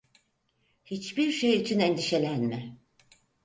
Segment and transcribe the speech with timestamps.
[0.85, 2.77] Hiçbir şey için endişelenme.